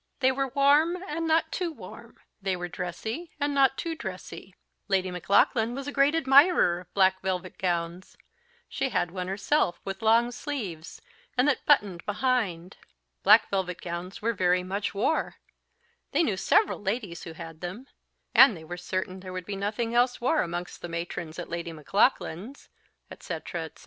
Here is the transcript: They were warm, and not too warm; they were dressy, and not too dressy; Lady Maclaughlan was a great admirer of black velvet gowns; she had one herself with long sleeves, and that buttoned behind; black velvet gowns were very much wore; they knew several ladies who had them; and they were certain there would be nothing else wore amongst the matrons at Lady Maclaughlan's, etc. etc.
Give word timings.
They 0.19 0.31
were 0.31 0.47
warm, 0.47 0.97
and 1.07 1.27
not 1.27 1.51
too 1.51 1.71
warm; 1.71 2.17
they 2.41 2.55
were 2.55 2.67
dressy, 2.67 3.29
and 3.39 3.53
not 3.53 3.77
too 3.77 3.93
dressy; 3.93 4.55
Lady 4.87 5.11
Maclaughlan 5.11 5.75
was 5.75 5.85
a 5.87 5.91
great 5.91 6.15
admirer 6.15 6.79
of 6.79 6.93
black 6.95 7.21
velvet 7.21 7.59
gowns; 7.59 8.17
she 8.67 8.89
had 8.89 9.11
one 9.11 9.27
herself 9.27 9.79
with 9.85 10.01
long 10.01 10.31
sleeves, 10.31 11.03
and 11.37 11.47
that 11.47 11.67
buttoned 11.67 12.03
behind; 12.07 12.77
black 13.21 13.47
velvet 13.51 13.79
gowns 13.79 14.23
were 14.23 14.33
very 14.33 14.63
much 14.63 14.95
wore; 14.95 15.35
they 16.13 16.23
knew 16.23 16.35
several 16.35 16.81
ladies 16.81 17.21
who 17.21 17.33
had 17.33 17.61
them; 17.61 17.85
and 18.33 18.57
they 18.57 18.63
were 18.63 18.77
certain 18.77 19.19
there 19.19 19.33
would 19.33 19.45
be 19.45 19.55
nothing 19.55 19.93
else 19.93 20.19
wore 20.19 20.41
amongst 20.41 20.81
the 20.81 20.89
matrons 20.89 21.37
at 21.37 21.47
Lady 21.47 21.71
Maclaughlan's, 21.71 22.69
etc. 23.11 23.65
etc. 23.65 23.71